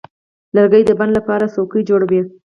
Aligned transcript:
لرګی 0.55 0.83
د 0.85 0.91
بڼ 0.99 1.07
لپاره 1.17 1.51
څوکۍ 1.53 1.81
جوړوي. 1.89 2.21